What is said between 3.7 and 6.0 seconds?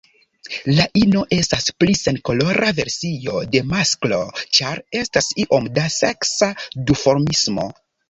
masklo, ĉar estas iom da